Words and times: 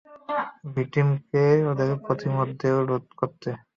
ডি-টিমকে 0.73 1.43
বলো 1.57 1.69
ওদেরকে 1.71 1.97
পথিমধ্যে 2.07 2.67
রোধ 2.89 3.05
করতে। 3.19 3.49